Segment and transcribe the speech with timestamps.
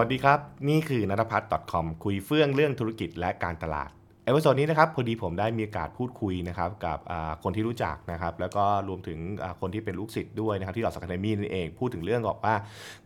[0.00, 3.90] วัสดีครับ นี่คือนัทพัฒน์ .com คุยเฟื่องเรื่องธุรกิจและการตลาด
[4.24, 6.98] episode นี้นะครับพอดีผมได้มีโอกาสพูดคุยนะครับกับ
[7.42, 9.18] คนที่รู้จักนะครับแล้วก็รวมถึง
[9.60, 12.54] คนที่เป็นลูกศิษย์ด้วยนะครับที่เรา DOTS Academy นั่นเอง พูดถึงเรื่องบอกว่า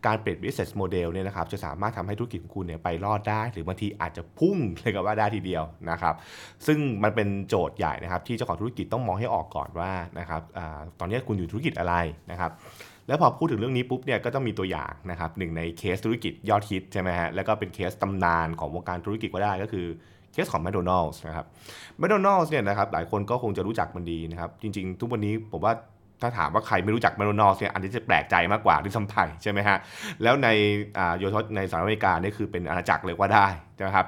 [0.05, 6.15] การเปลี่ยน business model เนี่ยนะครับจะสามารถทำให้ธุรกิจของคุณเนี่ยไปรอดได้ หรือบางทีอาจจะพุ่งเลยก็ว่าได้ทีเดียวนะครับ
[6.67, 10.59] ซึ่งมันเป็นโจทย์ใหญ่นะครับที่เจ้าของธุรกิจต้องมองให้ออกก่อนว่านะครับอ
[10.99, 11.95] ตอนนี้คุณอยู่ธุรกิจอะไร
[12.31, 12.51] นะครับ
[13.07, 19.85] แล้วพอพูดถึงเรื่องนี้ปุ๊บเนี่ยก็ต้องมีตัวอย่างนะครับหนึ่งในเคสธุรกิจยอดฮิตใช่ไหมฮะแล้วก็เป็นเคสตำนานของวงการธุรกิจก็ได้ก็คือ
[20.33, 21.45] เคสของแมคโดนัลล์นะครับ
[21.97, 25.73] แมคโดนัลล์เนี่ยนะครับหลายคนก็คงจะรู้จักมันดีนะครับจริงๆ ทุกวันนี้ผมว่า
[26.21, 29.77] ถ้าถามว่าใครไม่รู้จักแมคโดนัลล์เนี่ยอันนี้จะแปลกใจมากกว่าที่สัมผัสใช่ไหมฮะ
[30.23, 30.47] แล้วใน
[30.97, 33.47] อ่าโยทในสหรัฐอเมริกานี่คือเป็นอาณาจักรเลยว่าได้
[33.85, 34.07] นะครับ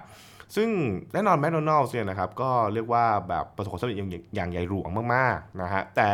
[0.55, 0.69] ซึ่ง
[1.13, 6.09] แน่นอนแมคโดนัลล์เนี่ยนะครับก็เรียกว่าแบบประสบความสำเร็จอย่างอย่างใหญ่หลวงมากๆนะฮะแต่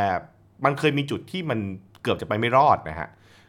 [0.66, 1.60] มันเคยมีจุดที่มัน
[2.04, 3.08] เกือบจะไปไม่รอดนะฮะ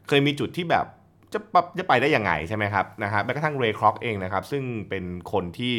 [0.08, 0.86] เคยมีจุดที่แบบ
[1.32, 1.38] จะ
[1.78, 5.74] จะไปได้ยังไงใช่ไหมครับนะฮะแม้กระทั่งเรย์คร็อกเองนะครับ ซึ่งเป็นคนที่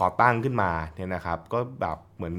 [0.00, 2.34] ก่อตั้งขึ้นมาเนี่ยนะครับ ก็แบบเหมือน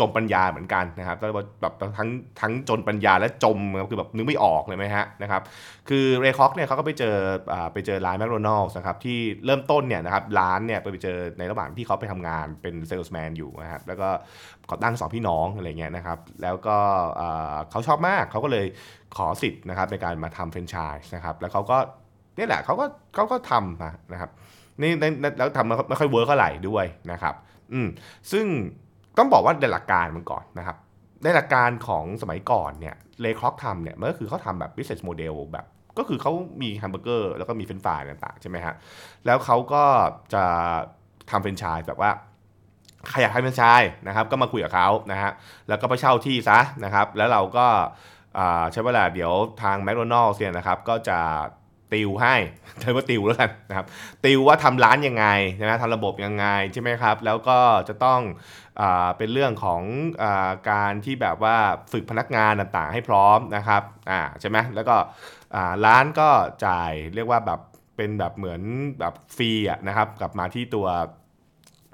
[0.00, 1.30] จนปัญญาเหมือนกันนะครับแล้ว
[1.60, 2.08] แบบทั้ง
[2.40, 3.58] ทั้งจนปัญญาและจน
[3.90, 5.42] คือแบบนึกไม่ออกเลยไหมฮะนะครับ
[5.88, 7.16] คือเรย์คร็อกเนี่ยเขาก็ไปเจอ
[7.72, 14.08] ไปเจอร้านแมคโดนัลด์นะครับที่เริ่มต้นเนี่ยนะครับร้านเนี่ยไปเจอในระหว่างที่เขาไปทำงานเป็นเซลส์แมนอยู่นะครับแล้วก็
[14.70, 16.76] ก่อตั้งสองพี่น้องอะไรเงี้ยนะครับแล้วก็
[17.70, 18.66] เขาชอบมากเขาก็เลย
[19.16, 21.78] ขอสิทธิ์นะครับในการมาทำแฟรนไชส์นะครับแล้วเขาก็
[22.38, 24.30] นี่แหละเขาก็เขาก็ทำนะครับ
[24.80, 24.90] นี่
[25.38, 27.34] แล้วทำไม่ค่อย work เท่าไหร่ด้วยนะครับ
[27.72, 27.88] อืม
[28.32, 28.46] ซึ่ง
[29.18, 30.76] ต้องบอกว่าในหลักการมันก่อนนะครับ
[31.22, 35.66] ในหลักการของสมัยก่อนเนี่ยเรย์คร็อกทำเนี่ยมันก็คือเขาทำแบบ business model แบบ
[35.98, 38.74] ก็คือเขามีแฮมเบอร์เกอร์แล้วก็มีเฟรนช์ฟรายส์ต่างๆใช่ไหมฮะ
[39.26, 39.84] แล้วเขาก็
[40.34, 40.42] จะ
[41.30, 42.10] ทำเฟรนชายแบบว่า
[43.08, 45.30] ใครอยากให้เฟรนชายนะครับ ก็มาคุยกับเขานะฮะ
[45.68, 47.66] แล้วก็ไปเช่าที่ซะนะครับ แล้วเราก็
[48.72, 51.18] ใช้เวลาเดี๋ยวทางแมคโดนัลล์เนี่ยนะครับ ก็จะ
[51.92, 52.34] ติวให้
[52.80, 53.86] ใช้ว่าติวแล้วกันนะครับ
[54.24, 55.26] ติวว่าทำร้านยังไง
[55.60, 57.58] นะทำระบบยังไงใช่ไหมครับ แล้วก็
[57.88, 58.20] จะต้อง
[58.80, 58.82] อ
[59.18, 59.82] เป็นเรื่องของ
[60.22, 60.24] อ
[60.70, 61.56] การที่แบบว่า
[61.92, 64.96] ฝึกพนักงานต่างๆ ให้พร้อมนะครับอ่าใช่ไหมแล้วก็
[65.86, 66.28] ร้านก็
[66.66, 67.60] จ่ายเรียกว่าแบบ
[67.96, 68.60] เป็นแบบเหมือน
[69.00, 70.86] แบบฟรีอะนะครับกลับมาที่ตัว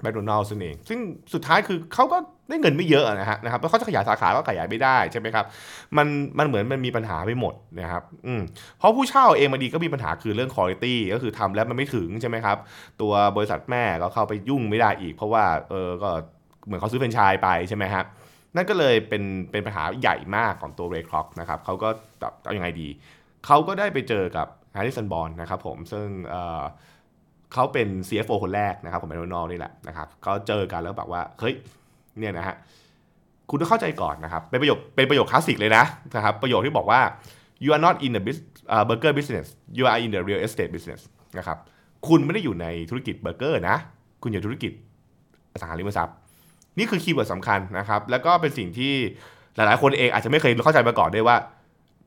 [0.03, 0.99] แมคโดนัลล์ซึ่งเอง ซึ่ง
[1.33, 2.17] สุดท้ายคือเขาก็
[2.49, 5.45] ได้เงินไม่เยอะนะฮะนะครับแล้วเขาจะขยายสาขาก็ขยายไม่ได้ใช่ไหมครับ
[5.97, 8.41] มันมันเหมือนมันมีปัญหาไปหมดนะครับอืม
[8.79, 12.57] เพราะผู้เช่าเองบางทีก็มีปัญหาคือเรื่องคุณภาพก็คือทำแล้วมันไม่ถึงใช่ไหมครับ
[13.01, 16.09] ตัวบริษัทแม่ก็เข้าไปยุ่งไม่ได้อีก เพราะว่าเออก็
[16.65, 18.05] เหมือนเขาซื้อเป็นไชายไปใช่ไหมครับ
[18.55, 22.87] นั่นก็เลยเป็นเป็นปัญหาใหญ่มากของตัวเรย์คร็อกนะครับเขาก็แบบเอาอยัางไงดี
[23.45, 26.63] เขาก็ได้ไปเจอกับฮาริสันบอลนะครับผมซึ่งเออ
[27.53, 31.53] เขาเป็น CFO คนแรกนะครับของแมคโดนัลด์นี่แหละนะครับเขาเจอกันแล้วแบบว่าเฮ้ย
[32.19, 32.55] เนี่ยนะฮะ
[33.49, 35.83] คุณต้องเข้าใจก่อนนะครับเป็นประโยคเป็นประโยคคลาสสิกเลยนะ
[36.15, 37.01] นะครับประโยคที่บอกว่า
[37.63, 38.21] you are not in the
[38.89, 39.47] burger business
[39.77, 41.01] you are in the real estate business
[41.37, 41.57] นะครับ
[42.07, 43.75] คุณไม่ได้อยู่ในธุรกิจเบอร์เกอร์นะ
[44.23, 44.71] คุณอยู่ธุรกิจ
[45.53, 46.15] อสังหาริมทรัพย์
[46.77, 48.93] นี่คือ keyword สำคัญนะครับ แล้วก็เป็นสิ่งที่
[49.55, 51.35] หลายๆ คนเองอาจจะไม่เคยเข้าใจมาก่อนได้ว่า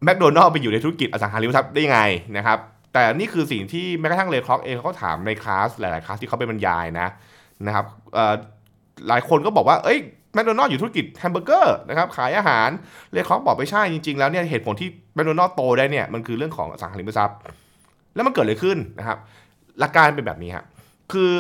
[0.05, 2.01] แมคโดนัลด์ไปอยู่ในธุรกิจอสังหาริมทรัพย์ได้ยังไง
[2.37, 2.59] นะครับ
[2.97, 7.09] แต่นี่คือสิ่งที่แม้กระทั่งเรย์คร็อกเองเขาถามในคลาสหลายๆคลาสที่เขาเป็นบรรยายนะ
[7.67, 7.87] นะครับ
[9.09, 9.99] หลายคนก็บอกว่าเอ้ย
[10.35, 12.69] แมคโดนัลด์อยู่ธุรกิจแฮมเบอร์เกอร์นะครับขายอาหาร
[13.13, 17.37] เรย์คร็อกบอกไม่ใช่จริง ๆ แล้วเนี่ยเหตุผลที่แมคโดนัลด์โตได้เนี่ยมันคือเรื่องของอสังหาริมทรัพย์
[18.15, 19.19] แล้วมันเกิดอะไรขึ้นนะครับ
[19.81, 20.67] หลักการเป็นแบบนี้ครับ
[21.13, 21.31] คือ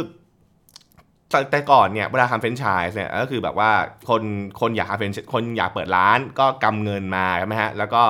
[1.50, 3.70] แต่ก่อนเนี่ยเวลาทำแฟรนไชส์เนี่ยก็คือแบบว่า
[4.08, 4.22] คน
[4.60, 8.02] คนอยากทำแฟรนคนอยากเปิดร้านก็กำเงินมาใช่ไหมฮะแล้วก็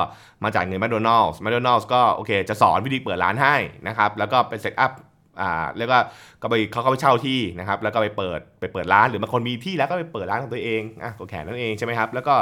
[0.45, 3.57] มาจ่ายเงินแมคโดนัลด์แมคโดนัลด์ก็โอเคจะสอนวิธีเปิดร้านให้
[3.89, 4.93] นะครับแล้วก็ไป set up
[5.41, 5.99] อ่าแล้วก็
[6.43, 12.35] ก็ไปเขาก็ไปเช่าที่นะครับแล้วก็ไปเปิดไปเปิดร้านหรือบางคนมีที่แล้วก็ไปเปิดร้านของตัวเองอะก็แฟรนไชส์นั่นเองใช่ไหมครับแล้วก็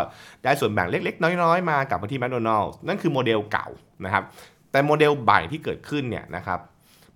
[0.45, 3.69] ได้ส่วนแบ่งเล็ก ๆ น้อยๆ มากลับมาที่แมคโดนัลด์นั่นคือโมเดลเก่า
[4.05, 4.25] นะครับ
[4.71, 6.61] แต่โมเดลใหม่ที่เกิดขึ้นเนี่ยนะครับ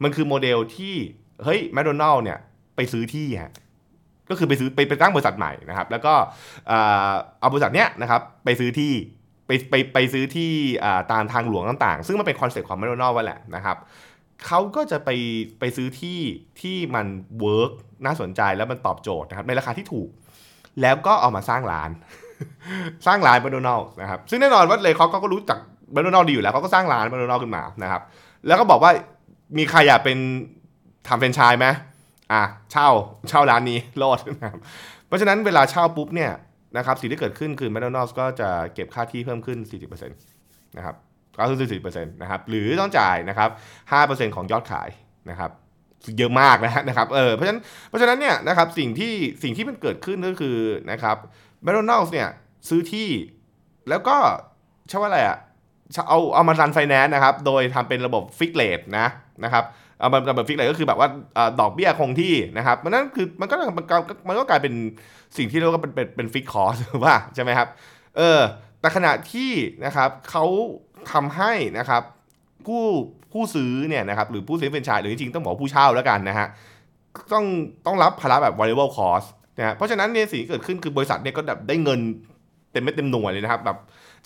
[0.02, 0.94] มันคือโมเดลที่
[1.44, 2.38] เฮ้ยแมคโดนัลด์เนี่ย
[2.78, 3.52] ไปซื้อที่ฮะ
[4.30, 6.14] ก็คือไปซื้อไปไปตั้งบริษัทใหม่นะครับ แล้วก็
[7.40, 8.92] เอาบริษัทเนี้ยนะครับไปซื้อที่
[9.46, 10.52] ไปไปไปซื้อที่
[11.12, 13.76] ตามทางหลวงต่างๆ ซึ่งมันเป็น concept ของแมคโดนัลด์ว่าแหละนะครับ
[14.46, 15.10] เขาก็จะไป
[15.60, 16.20] ไปซื้อที่
[16.60, 17.06] ที่มัน
[17.40, 17.72] work
[18.04, 20.08] น่าสนใจแล้วมันตอบโจทย์นะครับในราคาที่ถูก
[20.82, 21.90] แล้วก็เอามาสร้างร้าน
[23.06, 25.58] สร้างร้านแมคโดนัลล์นะครับซึ่งแน่นอนว่าเลยเขาก็รู้จัก
[25.92, 28.02] แมคโดนัลล์ดีอยู่แล้วเขาก็สร้างร้านแมคโดนัลล์ขึ้นมานะครับ
[28.46, 28.90] แล้วก็บอกว่า
[29.58, 30.18] มีใครอยากเป็น
[31.08, 31.66] ทำแฟรนไชส์ไหม
[32.32, 32.42] อะ
[32.72, 32.88] เช่า
[33.28, 34.60] เช่าร้านนี้รอดนะครับ
[35.06, 36.32] เพราะฉะนั้นเวลาเช่าปุ๊บเนี่ย
[36.76, 39.58] นะครับสิ่งที่เกิดขึ้นคือแมคโดนัลล์ก็จะเก็บค่าที่เพิ่มขึ้น
[39.88, 40.94] 40%นะครับ
[41.38, 43.50] ก็คือสี่สิบเปอร์เซ็นต์นะครับหรือต้องจ่ายนะครับ
[43.92, 44.88] ห้าเปอร์เซ็นต์ของยอดขาย
[45.30, 45.50] นะครับ
[46.18, 50.56] เยอะมากนะนะครับเออเพราะฉะนั้นเพราะฉะนั้นเนี่ยนะครับสิ่งที่สิ่งที่มันเกิดขึ้นก็คือ
[50.90, 51.16] นะครับ
[51.62, 52.28] แมคโดนัลด์เนี่ย
[52.68, 53.08] ซื้อที่
[53.88, 54.16] แล้วก็
[54.88, 55.38] ใช่ว่าอะไรอะ
[56.08, 59.06] เอาเอามา run finance นะครับ โดยทำเป็นระบบ fixed rate นะ
[59.44, 59.64] นะครับ
[59.98, 61.08] เอามันแบบ fix เลยก็คือแบบว่า
[61.60, 63.96] ดอกเบี้ยคงที่นะครับมันนั่นคือมันก็มันก็
[64.28, 64.74] มันก็กลายเป็น
[65.36, 67.68] สิ่งที่เรียกว่าเป็นเป็นเป็นฟิกคอร์สว่าใช่ไหมครับ
[68.16, 68.40] เออ
[68.80, 69.50] แต่ขณะที่
[69.84, 70.44] นะครับเขา
[71.12, 72.02] ทำให้นะครับ
[72.66, 72.82] ผู้
[73.32, 76.48] ผู้ซื้อเนี่ยนะครับหรือผู้ซื้อแฟรนไชส์หรือจริงๆต้องบอกผู้เช่าแล้วกันนะฮะ
[77.32, 77.44] ต้อง
[77.86, 79.26] ต้องรับภาระแบบ variable cost
[79.58, 82.00] นะฮะเพราะฉะนั้นเนี่ยสิ่งที่เกิดขึ้นคือบริษัทเนี่ยก็แบบได้เงิน
[82.72, 83.78] เต็มเม็ดเต็มหน่วยเลยนะครับแบบ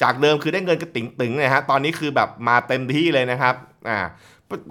[0.02, 3.54] จากเดิมคือได้เงินกระติ๋งตึงเลยฮะตอนนี้คือแบบมาเต็มที่เลยนะครับ
[3.88, 3.98] อ่า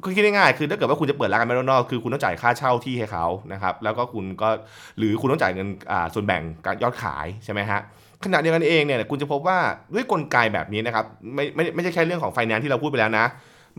[0.03, 4.49] คือคิดง่ายๆคือถ้าเกิดว่าคุณจะเปิดร้านแมคโดนัลล์คือคุณต้องจ่ายค่าเช่าที่ให้เขานะครับแล้วก็คุณก็
[4.97, 7.79] หรือคุณต้องจ่ายเงินอ่าส่วนแบ่งการยอดขายใช่ไหมฮะ
[8.25, 9.57] ขณะเดียวกันเองเนี่ยคุณจะพบว่า
[9.93, 11.05] ด้วยกลไกแบบนี้นะครับ
[11.35, 13.25] ไม่ไม่ไม่ใช่แค่เรื่องของไฟแนนซ์ที่เราพูดไปแล้วนะ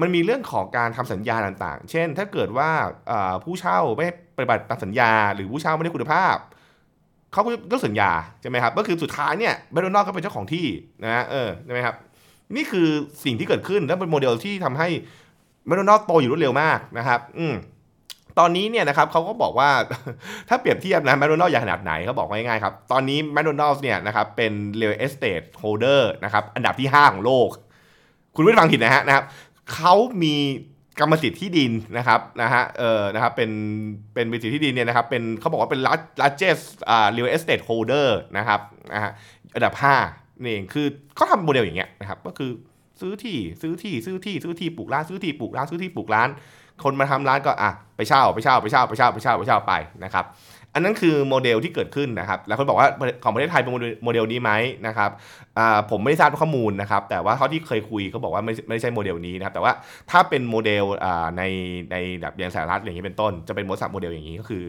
[0.00, 2.70] มันมีเรื่องของการทำสัญญาต่างๆ เช่น ถ้าเกิดว่า
[3.44, 4.06] ผู้เช่าไม่
[4.36, 6.36] ปฏิบัติตามสัญญา หรือผู้เช่าไม่ได้คุณภาพ
[7.32, 8.10] เขาก็ยกสัญญา
[8.40, 10.66] ใช่ไหมครับก็คือสุดท้ายเนี่ยแมคโดนัลด์ก็เป็นเจ้าของที่
[11.02, 11.94] นะฮะเออใช่ไหมครับ
[12.56, 12.88] นี่คือ
[13.24, 14.88] สิ่งที่เกิดขึ้นและเป็นโมเดลที่ทำให้
[15.66, 17.54] แมคโดนัลด์โตอย่างรวดเร็วมากนะครับ อืม
[18.38, 19.70] ตอนนี้เนี่ยนะครับเขาก็บอกว่า
[20.48, 27.48] ถ้าเปรียบเทียบนะแมคโดนัลด์ใหญ่ขนาดไหนเขาบอกง่ายๆครับ ตอนนี้แมคโดนัลด์เนี่ยนะครับเป็น real estate holder นะครับอันดับที่ 5 ของโลก
[28.34, 29.24] คุณไม่ได้ฟังผิดนะฮะนะครับ
[29.72, 30.34] เขามี
[31.00, 33.50] กรรมสิทธิ์ที่ดินนะครับนะฮะเออนะครับเป็น
[34.14, 35.80] เป็นบริษัทที่ดินเนี่ยนะครับเป็นเขาบอกว่าเป็น
[36.20, 38.60] largest อ่า real estate holder นะครับ
[38.92, 39.12] นะฮะ
[39.54, 39.74] อันดับ
[40.08, 42.50] 5นี่เองคือเขาทำโมเดลอย่างเงี้ยนะครับก็คือ
[43.00, 46.28] ซื้อที่ซื้อที่ซื้อที่ซื้อที่ปลูกร้านซื้อที่ปลูกร้านซื้อที่ปลูกร้าน
[46.84, 49.72] คนมาทำร้านก็อะไปเช่าไปเช่าไปเช่าไปเช่าไปเช่าไปเช่าไป
[50.04, 50.24] นะครับ
[50.74, 52.88] อันนั้นคือโมเดลที่เกิดขึ้นนะครับ แล้วคนบอกว่า
[53.22, 53.72] ของประเทศไทยเป็น
[54.04, 54.50] โมเดลนี้ไหม
[54.86, 55.10] นะครับ
[55.90, 59.72] ผมไม่ได้ทราบข้อมูลนะครับ แต่ว่าเท่าที่เคยคุยเขาบอกว่าไม่ไม่ใช่โมเดลนี้นะครับ แต่ว่า
[60.10, 60.84] ถ้าเป็นโมเดล
[61.38, 61.42] ใน
[61.92, 64.64] ในแบบอย่างสหรัฐอย่างนี้เป็นต้น จะเป็นบริษัทโมเดลอย่างนี้ก็คือ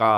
[0.00, 0.10] ก็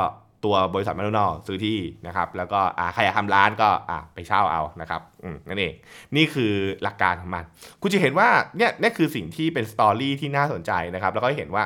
[0.45, 2.61] ตัวบริษัทแมคโดนัลซื้อที่นะครับ แล้วก็
[2.95, 3.69] ใครอยากทำร้านก็
[4.15, 5.01] ไปเช่าเอานะครับ
[5.49, 5.75] นั่นเอง
[6.17, 6.53] นี่คือ
[6.83, 7.45] หลักการของมัน
[7.83, 11.65] คุณจะเห็นว่าเนี่ยนี่คือสิ่งที่เป็น story ที่น่าสนใจนะครับ แล้วก็เห็นว่า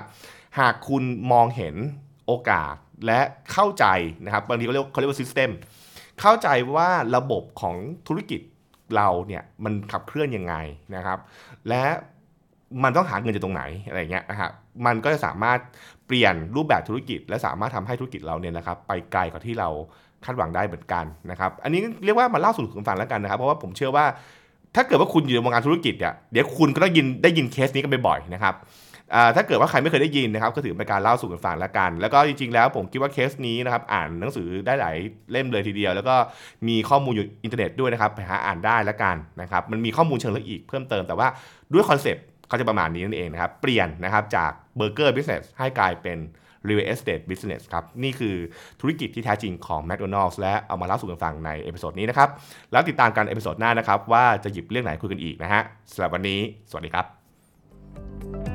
[0.59, 1.75] หากคุณมองเห็น
[2.27, 2.75] โอกาส
[3.07, 3.21] และ
[3.53, 3.87] เข้าใจ
[4.25, 5.51] นะครับบางทีเขาเรียกเขาเรียกว่าซิสเต็ม
[6.21, 7.77] เข้าใจว่าระบบของ
[8.09, 8.41] ธุรกิจ
[8.97, 10.55] เราเนี่ยมันขับเคลื่อนยังไง
[10.95, 11.19] นะครับ
[11.69, 11.85] และ
[12.83, 14.51] มันต้องหาเงินจากตรงไหนอะไรเงี้ยนะฮะ
[14.87, 15.59] มันก็จะสามารถ
[16.07, 19.69] เปลี่ยนรูปแบบธุรกิจ และสามารถทำให้ธุรกิจเราเนี่ยนะครับ ไปไกลกว่าที่เรา
[20.25, 24.05] คาดหวังได้เหมือนกันนะครับ อันนี้เรียกว่ามาเล่าสู่คุณฟังแล้วกันนะครับ เพราะว่าผมเชื่อว่า
[24.75, 28.55] ถ้าเกิดว่าคุณอยู่ในวงการธุรกิจเนี่ยเดี๋ยวคุณก็ต้องยินได้ยินเคสนี้กันบ่อยๆนะครับ
[29.37, 34.97] ถ้าเกิดว่าใครไม่เคยได้ยินนะครับก็ถือเป็นการเล่าสู่กันฟังแล้วกัน แล้วก็จริงๆแล้วผมคิดว่าเคสนี้นะครับอ่านหนังสือได้หลาย
[35.31, 36.15] เล่มเลยทีเดียว แล้วก็
[36.69, 41.29] มีข้อมูลอยู่อินเทอร์เน็ตด้วยนะครับไปหาอ่านได้แล้วกันนะครับมันมีข้อมูลเชิงลึกอีกเพิ่มเติมแต่ว่า
[41.73, 46.19] ด้วย concept เขาจะประมาณนี้นั่นเองนะครับ เปลี่ยนนะครับจาก burger business ให้กลายเป็น
[46.69, 48.37] real estate business ครับ นี่คือ
[48.81, 52.29] ธุรกิจที่แท้จริงของ McDonald's และเอามาเล่าสู่กันฟังใน episode นี้นะครับ
[52.73, 55.63] แล้วติดตามกัน episode หน้านะครับ ว่าจะหยิบเรื่องไหนคุยกันอีกนะฮะ
[55.93, 58.54] สำหรับวันนี้ สวัสดีครับ